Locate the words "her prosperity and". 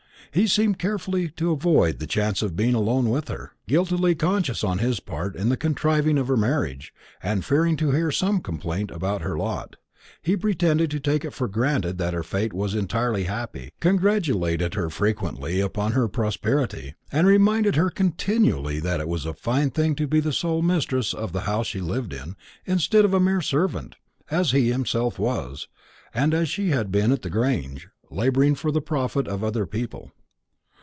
15.91-17.27